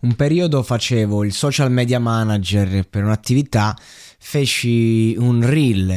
Un 0.00 0.14
periodo 0.14 0.62
facevo 0.62 1.24
il 1.24 1.32
social 1.32 1.72
media 1.72 1.98
manager 1.98 2.86
per 2.88 3.02
un'attività, 3.02 3.76
feci 4.18 5.16
un 5.18 5.44
reel, 5.44 5.90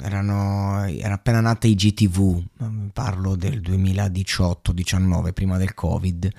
erano, 0.00 0.84
era 0.84 1.14
appena 1.14 1.40
nata 1.40 1.66
i 1.66 1.74
GTV, 1.74 2.44
parlo 2.92 3.34
del 3.34 3.60
2018-19, 3.60 5.32
prima 5.32 5.56
del 5.58 5.74
Covid. 5.74 6.30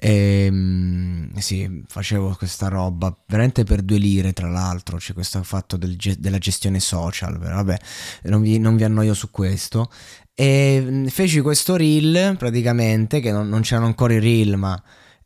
E, 0.00 1.28
sì, 1.38 1.82
facevo 1.86 2.34
questa 2.36 2.68
roba 2.68 3.16
veramente 3.26 3.64
per 3.64 3.80
due 3.80 3.96
lire, 3.98 4.34
tra 4.34 4.48
l'altro. 4.48 4.98
C'è 4.98 5.14
questo 5.14 5.42
fatto 5.42 5.78
del, 5.78 5.96
della 5.96 6.38
gestione 6.38 6.78
social. 6.78 7.38
Vabbè, 7.38 7.78
non 8.24 8.42
vi, 8.42 8.58
non 8.58 8.76
vi 8.76 8.84
annoio 8.84 9.14
su 9.14 9.30
questo. 9.30 9.90
E 10.34 11.04
feci 11.08 11.40
questo 11.40 11.74
reel 11.76 12.36
praticamente, 12.36 13.20
che 13.20 13.32
non, 13.32 13.48
non 13.48 13.62
c'erano 13.62 13.86
ancora 13.86 14.12
i 14.12 14.20
reel, 14.20 14.56
ma 14.56 14.80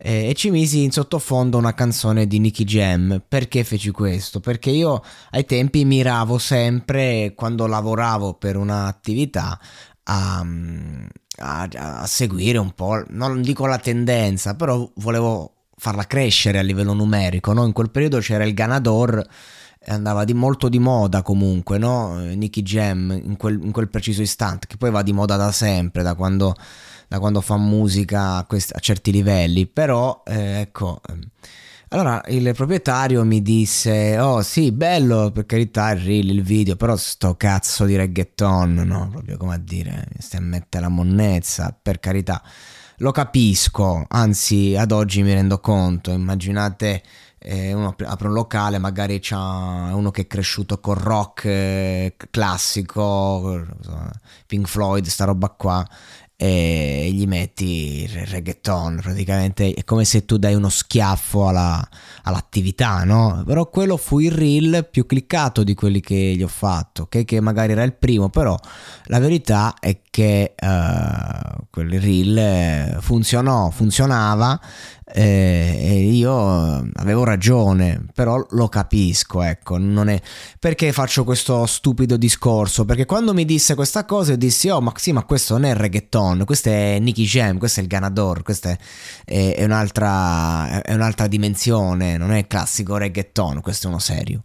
eh, 0.05 0.29
e 0.29 0.35
ci 0.35 0.51
misi 0.51 0.83
in 0.83 0.91
sottofondo 0.91 1.57
una 1.57 1.75
canzone 1.75 2.27
di 2.27 2.41
Nicky 2.41 2.65
Jam. 2.65 3.23
Perché 3.27 3.63
feci 3.63 3.91
questo? 3.91 4.41
Perché 4.41 4.71
io 4.71 5.01
ai 5.31 5.45
tempi 5.45 5.85
miravo 5.85 6.39
sempre, 6.39 7.35
quando 7.37 7.67
lavoravo 7.67 8.35
per 8.35 8.57
un'attività, 8.57 9.59
a, 10.05 10.45
a, 11.39 11.69
a 12.01 12.07
seguire 12.07 12.59
un 12.59 12.73
po', 12.73 13.05
non 13.11 13.43
dico 13.43 13.67
la 13.67 13.79
tendenza, 13.79 14.57
però 14.57 14.91
volevo 14.97 15.55
farla 15.77 16.05
crescere 16.07 16.59
a 16.59 16.63
livello 16.63 16.95
numerico. 16.95 17.53
No? 17.53 17.65
In 17.65 17.73
quel 17.73 17.91
periodo 17.91 18.19
c'era 18.19 18.45
il 18.45 18.55
Ganador 18.55 19.25
andava 19.87 20.25
di 20.25 20.35
molto 20.35 20.69
di 20.69 20.79
moda 20.79 21.23
comunque, 21.23 21.77
no? 21.77 22.17
Nicky 22.19 22.63
Jam 22.63 23.11
in 23.11 23.37
quel, 23.37 23.61
in 23.61 23.73
quel, 23.73 23.89
preciso 23.89 24.23
istante, 24.23 24.69
che 24.69 24.77
poi 24.77 24.91
va 24.91 25.03
di 25.03 25.13
moda 25.13 25.37
da 25.37 25.51
sempre, 25.51 26.05
da 26.05 26.15
quando 26.15 26.55
da 27.13 27.19
quando 27.19 27.43
fa 27.43 27.59
musica 27.59 28.37
a, 28.37 28.45
questi, 28.47 28.73
a 28.73 28.79
certi 28.79 29.13
livelli, 29.13 29.67
però 29.67 30.23
eh, 30.25 30.61
ecco... 30.61 31.01
Ehm, 31.09 31.21
allora 31.89 32.23
il 32.29 32.55
proprietario 32.55 33.23
mi 33.23 33.43
disse: 33.43 34.19
Oh, 34.19 34.41
sì, 34.41 34.73
bello 34.73 35.31
per 35.31 35.45
carità 35.45 35.91
il 35.91 36.01
reel, 36.01 36.31
il 36.31 36.43
video, 36.43 36.75
però 36.75 36.97
sto 36.97 37.35
cazzo 37.37 37.85
di 37.85 37.97
reggaeton, 37.97 38.73
no? 38.87 39.11
Proprio 39.11 39.37
come 39.37 39.57
a 39.57 39.59
dire, 39.59 40.07
stai 40.19 40.41
a 40.41 40.43
mettere 40.43 40.85
la 40.85 40.89
monnezza, 40.89 41.77
per 41.83 42.01
carità. 42.01 42.43
Lo 42.97 43.11
capisco, 43.11 44.07
anzi, 44.09 44.75
ad 44.75 44.91
oggi 44.91 45.23
mi 45.23 45.35
rendo 45.35 45.61
conto. 45.61 46.13
Immaginate 46.13 47.03
eh, 47.45 47.73
uno 47.73 47.95
apre 48.05 48.29
un 48.29 48.35
locale, 48.35 48.79
magari 48.79 49.19
c'è 49.19 49.35
uno 49.35 50.11
che 50.11 50.23
è 50.23 50.27
cresciuto 50.27 50.79
col 50.81 50.97
rock 50.97 51.45
eh, 51.45 52.15
classico, 52.31 53.67
Pink 54.47 54.67
Floyd, 54.69 55.05
sta 55.07 55.25
roba 55.25 55.49
qua, 55.49 55.87
e 56.45 57.09
gli 57.13 57.25
metti 57.29 58.03
il 58.03 58.27
reggaeton 58.27 58.99
praticamente 59.01 59.75
è 59.75 59.85
come 59.85 60.05
se 60.05 60.25
tu 60.25 60.39
dai 60.39 60.57
uno 60.57 60.71
schiaffo 60.71 61.47
alla, 61.47 61.89
all'attività 62.25 63.05
no? 63.05 63.45
però 63.47 63.71
quello 63.71 63.97
fu 63.97 64.19
il 64.19 64.33
reel 64.33 64.89
più 64.91 65.07
cliccato 65.07 65.63
di 65.63 65.75
quelli 65.75 66.01
che 66.01 66.17
gli 66.17 66.43
ho 66.43 66.49
fatto 66.49 67.03
okay? 67.03 67.23
che 67.23 67.39
magari 67.39 67.71
era 67.71 67.85
il 67.85 67.93
primo 67.93 68.29
però 68.29 68.59
la 69.05 69.21
verità 69.21 69.77
è 69.79 70.01
che 70.11 70.57
uh, 70.61 71.65
quel 71.71 72.01
reel 72.01 72.99
funzionò 73.01 73.71
funzionava 73.71 74.61
eh, 75.15 75.79
e 75.81 76.11
io 76.11 76.82
avevo 77.03 77.25
ragione, 77.25 78.05
però 78.15 78.45
lo 78.51 78.69
capisco, 78.69 79.43
ecco, 79.43 79.77
non 79.79 80.09
è... 80.09 80.21
Perché 80.59 80.93
faccio 80.93 81.25
questo 81.25 81.67
stupido 81.67 82.17
discorso? 82.17 82.85
Perché 82.85 83.05
quando 83.05 83.35
mi 83.35 83.45
disse 83.45 83.75
questa 83.75 84.05
cosa 84.05 84.33
io 84.33 84.39
dissi, 84.39 84.69
oh 84.69 84.81
ma 84.81 84.93
sì, 84.97 85.13
ma 85.13 85.25
questo 85.25 85.55
non 85.55 85.65
è 85.65 85.75
reggaeton, 85.75 86.45
questo 86.45 86.71
è 86.71 86.99
Nicky 86.99 87.25
Jam, 87.25 87.59
questo 87.59 87.81
è 87.81 87.83
il 87.83 87.89
Ganador, 87.89 88.43
questa 88.43 88.71
è, 88.71 89.55
è, 89.55 89.65
un'altra, 89.65 90.83
è 90.83 90.95
un'altra 90.95 91.27
dimensione, 91.27 92.17
non 92.17 92.33
è 92.33 92.39
il 92.39 92.47
classico 92.47 92.97
reggaeton, 92.97 93.61
questo 93.61 93.87
è 93.87 93.91
uno 93.91 93.99
serio. 93.99 94.45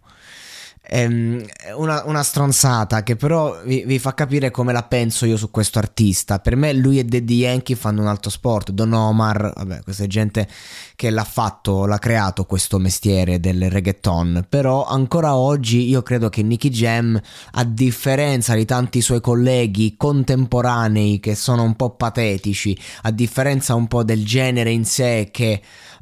Ehm, 0.90 1.44
una, 1.76 2.02
una, 2.06 2.22
stronzata 2.22 3.02
che 3.02 3.14
però 3.14 3.60
vi, 3.62 3.84
vi, 3.86 3.98
fa 3.98 4.14
capire 4.14 4.50
come 4.50 4.72
la 4.72 4.82
penso 4.84 5.26
io 5.26 5.36
su 5.36 5.50
questo 5.50 5.78
artista. 5.78 6.38
Per 6.38 6.56
me 6.56 6.72
lui 6.72 6.98
e 6.98 7.04
Daddy 7.04 7.36
Yankee 7.36 7.76
fanno 7.76 8.00
un 8.00 8.06
altro 8.06 8.30
sport. 8.30 8.70
Don 8.70 8.94
Omar, 8.94 9.52
vabbè, 9.54 9.82
questa 9.82 10.04
è 10.04 10.06
gente 10.06 10.48
che 10.96 11.10
l'ha 11.10 11.24
fatto, 11.24 11.84
l'ha 11.84 11.98
creato 11.98 12.44
questo 12.44 12.78
mestiere 12.78 13.38
del 13.38 13.70
reggaeton. 13.70 14.46
Però 14.48 14.86
ancora 14.86 15.36
oggi 15.36 15.88
io 15.88 16.02
credo 16.02 16.30
che 16.30 16.42
Nicky 16.42 16.70
Jam, 16.70 17.20
a 17.52 17.64
differenza 17.64 18.54
di 18.54 18.64
tanti 18.64 19.02
suoi 19.02 19.20
colleghi 19.20 19.94
contemporanei 19.96 21.20
che 21.20 21.34
sono 21.34 21.64
un 21.64 21.76
po' 21.76 21.90
patetici, 21.90 22.78
a 23.02 23.10
differenza 23.10 23.74
un 23.74 23.88
po' 23.88 24.02
del 24.04 24.24
genere 24.24 24.70
in 24.70 24.86
sé 24.86 25.28
che 25.30 25.60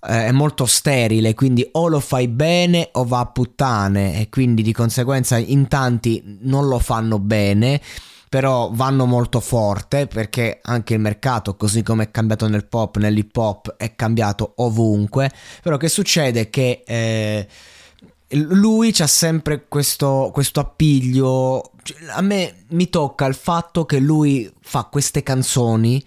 eh, 0.09 0.27
è 0.27 0.33
molto 0.33 0.67
sterile, 0.67 1.35
quindi 1.35 1.67
o 1.73 1.89
lo 1.89 2.01
fai 2.01 2.29
bene 2.29 2.91
o 2.93 3.05
va 3.05 3.21
a 3.21 3.27
puttane 3.27 4.21
e 4.21 4.29
quindi 4.29 4.63
di 4.63 4.73
conseguenza 4.77 5.37
in 5.39 5.67
tanti 5.69 6.39
non 6.43 6.69
lo 6.69 6.79
fanno 6.79 7.19
bene 7.19 7.81
però 8.29 8.71
vanno 8.73 9.07
molto 9.07 9.41
forte 9.41 10.07
perché 10.07 10.59
anche 10.63 10.95
il 10.95 11.01
mercato, 11.01 11.57
così 11.57 11.83
come 11.83 12.05
è 12.05 12.11
cambiato 12.11 12.49
nel 12.49 12.67
pop, 12.67 12.97
nell'hip 12.99 13.35
hop, 13.37 13.77
è 13.77 13.95
cambiato 13.95 14.55
ovunque. 14.57 15.31
Però 15.63 15.77
che 15.77 15.89
succede? 15.89 16.51
Che 16.51 16.83
eh, 16.85 17.49
lui 18.31 18.93
ha 18.99 19.07
sempre 19.07 19.67
questo, 19.69 20.31
questo 20.33 20.61
appiglio. 20.61 21.71
A 22.11 22.21
me 22.21 22.65
mi 22.71 22.91
tocca 22.91 23.27
il 23.27 23.35
fatto 23.35 23.87
che 23.87 24.01
lui 24.01 24.53
fa 24.61 24.85
queste 24.85 25.23
canzoni 25.23 26.05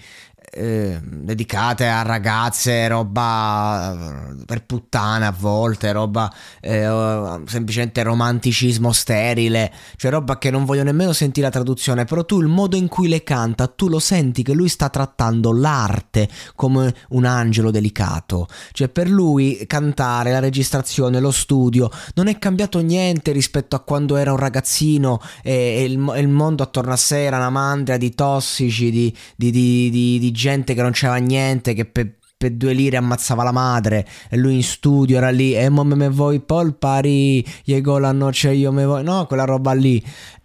eh, 0.52 1.00
dedicate 1.04 1.88
a 1.88 2.02
ragazze, 2.02 2.88
roba 2.88 4.32
eh, 4.32 4.44
per 4.46 4.66
puttane 4.66 5.26
a 5.26 5.34
volte, 5.38 5.92
roba 5.92 6.32
eh, 6.60 7.42
semplicemente 7.46 8.04
romanticismo 8.04 8.92
sterile, 8.92 9.72
cioè 9.96 10.12
roba 10.12 10.38
che 10.38 10.50
non 10.50 10.66
voglio 10.66 10.84
nemmeno 10.84 11.14
sentire 11.14 11.48
la 11.48 11.52
traduzione, 11.52 12.06
però 12.06 12.26
tu 12.26 12.40
il 12.42 12.48
modo 12.48 12.76
in 12.76 12.88
cui 12.88 13.08
le 13.08 13.24
canta, 13.24 13.68
tu 13.68 13.88
lo 13.88 14.00
senti 14.00 14.44
che 14.44 14.54
lui 14.54 14.70
sta 14.70 14.90
trattando 14.90 15.54
l'arte 15.54 16.28
come 16.56 16.94
un 17.10 17.26
angelo 17.26 17.72
delicato, 17.72 18.48
cioè 18.72 18.90
per 18.90 19.10
lui 19.10 19.66
cantare, 19.68 20.32
la 20.32 20.40
registrazione, 20.40 21.20
lo 21.20 21.32
studio, 21.32 21.90
non 22.16 22.28
è 22.28 22.40
cambiato 22.40 22.80
niente 22.80 23.32
rispetto 23.32 23.76
a 23.76 23.80
quando 23.80 24.16
era 24.16 24.32
un 24.32 24.38
ragazzino 24.38 25.22
e, 25.44 25.52
e, 25.52 25.84
il, 25.84 26.12
e 26.16 26.20
il, 26.20 26.28
mondo 26.28 26.64
attorno 26.64 26.94
a 26.94 26.98
sé 26.98 27.24
era 27.24 27.38
una 27.38 27.50
mandria 27.50 27.98
di 27.98 28.14
tossici, 28.16 28.90
di, 28.90 29.16
di, 29.36 29.52
di, 29.52 30.20
di 30.20 30.32
gente 30.40 30.74
che 30.74 30.82
non 30.82 30.92
c'era 30.92 31.18
niente, 31.18 31.74
che 31.74 31.84
per, 31.84 32.16
per 32.38 32.52
due 32.54 32.72
lire 32.72 32.96
ammazzava 32.96 33.44
la 33.44 33.52
madre 33.52 34.08
e 34.30 34.38
lui 34.38 34.56
in 34.56 34.64
studio 34.64 35.18
era 35.18 35.30
lì 35.30 35.54
e 35.54 35.68
mo 35.68 35.84
me 35.84 36.08
voi 36.08 36.40
polpari, 36.40 37.46
llegò 37.66 37.98
la 37.98 38.14
noce 38.14 38.54
io 38.54 38.72
me 38.72 38.86
voi, 38.86 39.04
no, 39.04 39.26
quella 39.26 39.44
roba 39.44 39.74
lì 39.74 40.02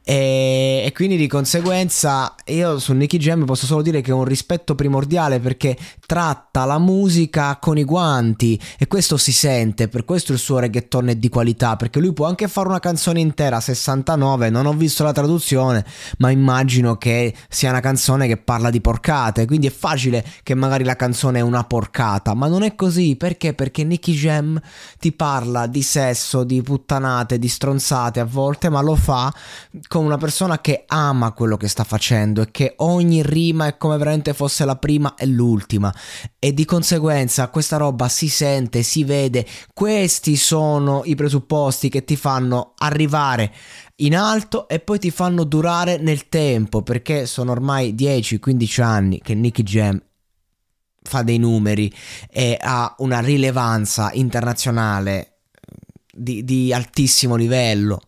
e, 0.06 0.82
e, 0.84 0.92
quindi 0.92 1.16
di 1.16 1.26
conseguenza 1.26 2.34
io 2.48 2.78
su 2.78 2.92
Nicky 2.92 3.16
Jam 3.16 3.46
posso 3.46 3.64
solo 3.64 3.80
dire 3.80 4.02
che 4.02 4.12
ho 4.12 4.18
un 4.18 4.24
rispetto 4.24 4.74
primordiale 4.74 5.40
perché 5.40 5.78
tratta 6.06 6.66
la 6.66 6.78
musica 6.78 7.56
con 7.56 7.78
i 7.78 7.84
guanti 7.84 8.60
e 8.78 8.86
questo 8.86 9.16
si 9.16 9.32
sente, 9.32 9.88
per 9.88 10.04
questo 10.04 10.32
il 10.32 10.38
suo 10.38 10.58
reggaeton 10.58 11.08
è 11.08 11.14
di 11.16 11.30
qualità, 11.30 11.76
perché 11.76 12.00
lui 12.00 12.12
può 12.12 12.26
anche 12.26 12.48
fare 12.48 12.68
una 12.68 12.80
canzone 12.80 13.20
intera 13.20 13.60
69, 13.60 14.50
non 14.50 14.66
ho 14.66 14.74
visto 14.74 15.04
la 15.04 15.12
traduzione, 15.12 15.86
ma 16.18 16.30
immagino 16.30 16.96
che 16.96 17.34
sia 17.48 17.70
una 17.70 17.80
canzone 17.80 18.26
che 18.26 18.36
parla 18.36 18.68
di 18.68 18.82
porcate, 18.82 19.46
quindi 19.46 19.68
è 19.68 19.72
facile 19.72 20.22
che 20.42 20.54
magari 20.54 20.84
la 20.84 20.96
canzone 20.96 21.38
è 21.38 21.42
una 21.42 21.64
porcata, 21.64 22.34
ma 22.34 22.46
non 22.46 22.62
è 22.62 22.74
così, 22.74 23.16
perché? 23.16 23.54
Perché 23.54 23.84
Nicky 23.84 24.12
Jam 24.12 24.60
ti 24.98 25.12
parla 25.12 25.66
di 25.66 25.80
sesso, 25.80 26.44
di 26.44 26.60
puttanate, 26.60 27.38
di 27.38 27.48
stronzate 27.48 28.20
a 28.20 28.26
volte, 28.26 28.68
ma 28.68 28.82
lo 28.82 28.96
fa 28.96 29.32
con 29.94 30.04
una 30.04 30.18
persona 30.18 30.60
che 30.60 30.82
ama 30.88 31.30
quello 31.30 31.56
che 31.56 31.68
sta 31.68 31.84
facendo 31.84 32.42
e 32.42 32.50
che 32.50 32.74
ogni 32.78 33.22
rima 33.22 33.68
è 33.68 33.76
come 33.76 33.96
veramente 33.96 34.34
fosse 34.34 34.64
la 34.64 34.74
prima 34.74 35.14
e 35.14 35.24
l'ultima. 35.24 35.94
E 36.40 36.52
di 36.52 36.64
conseguenza 36.64 37.46
questa 37.46 37.76
roba 37.76 38.08
si 38.08 38.28
sente, 38.28 38.82
si 38.82 39.04
vede, 39.04 39.46
questi 39.72 40.34
sono 40.34 41.02
i 41.04 41.14
presupposti 41.14 41.90
che 41.90 42.02
ti 42.02 42.16
fanno 42.16 42.72
arrivare 42.78 43.54
in 43.98 44.16
alto 44.16 44.66
e 44.66 44.80
poi 44.80 44.98
ti 44.98 45.12
fanno 45.12 45.44
durare 45.44 45.98
nel 45.98 46.28
tempo 46.28 46.82
perché 46.82 47.26
sono 47.26 47.52
ormai 47.52 47.94
10-15 47.94 48.82
anni 48.82 49.20
che 49.20 49.34
Nicky 49.36 49.62
Jam 49.62 50.02
fa 51.02 51.22
dei 51.22 51.38
numeri 51.38 51.94
e 52.32 52.58
ha 52.60 52.92
una 52.98 53.20
rilevanza 53.20 54.10
internazionale 54.12 55.36
di, 56.12 56.42
di 56.42 56.72
altissimo 56.72 57.36
livello 57.36 58.00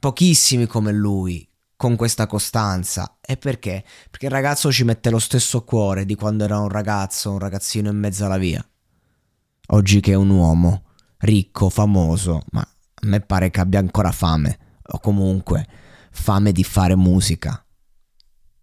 pochissimi 0.00 0.66
come 0.66 0.90
lui 0.90 1.48
con 1.76 1.94
questa 1.94 2.26
costanza. 2.26 3.18
E 3.20 3.36
perché? 3.36 3.84
Perché 4.10 4.26
il 4.26 4.32
ragazzo 4.32 4.72
ci 4.72 4.82
mette 4.82 5.10
lo 5.10 5.20
stesso 5.20 5.62
cuore 5.62 6.04
di 6.04 6.16
quando 6.16 6.42
era 6.44 6.58
un 6.58 6.68
ragazzo, 6.68 7.30
un 7.30 7.38
ragazzino 7.38 7.90
in 7.90 7.98
mezzo 7.98 8.24
alla 8.24 8.38
via. 8.38 8.66
Oggi 9.72 10.00
che 10.00 10.12
è 10.12 10.16
un 10.16 10.30
uomo, 10.30 10.82
ricco, 11.18 11.68
famoso, 11.68 12.42
ma 12.50 12.60
a 12.60 13.06
me 13.06 13.20
pare 13.20 13.50
che 13.50 13.60
abbia 13.60 13.78
ancora 13.78 14.10
fame, 14.10 14.58
o 14.82 14.98
comunque 14.98 15.66
fame 16.10 16.50
di 16.50 16.64
fare 16.64 16.96
musica. 16.96 17.64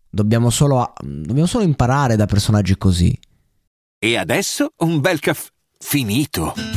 Dobbiamo 0.09 0.49
solo, 0.49 0.93
dobbiamo 1.01 1.47
solo 1.47 1.63
imparare 1.63 2.17
da 2.17 2.25
personaggi 2.25 2.77
così. 2.77 3.17
E 3.99 4.17
adesso 4.17 4.73
un 4.77 4.99
bel 4.99 5.19
caffè 5.19 5.49
finito. 5.79 6.76